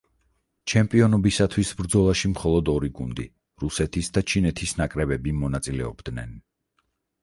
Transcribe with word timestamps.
ჩემპიონობისათვის 0.71 1.73
ბრძოლაში 1.81 2.33
მხოლოდ 2.33 2.73
ორი 2.75 2.91
გუნდი, 3.03 3.29
რუსეთის 3.67 4.13
და 4.19 4.27
ჩინეთის 4.35 4.77
ნაკრებები 4.85 5.39
მონაწილეობდნენ. 5.47 6.39